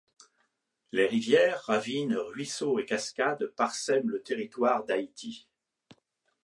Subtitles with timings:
[0.91, 5.47] Les rivières, ravines, ruisseaux et cascades parsèment le territoire d'Haïti.